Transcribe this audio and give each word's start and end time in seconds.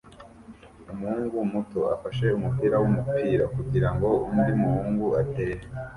Umuhungu 0.91 1.37
muto 1.51 1.79
ufashe 1.95 2.27
umupira 2.37 2.75
wumupira 2.81 3.43
kugirango 3.55 4.07
undi 4.29 4.51
muhungu 4.61 5.07
atere 5.21 5.55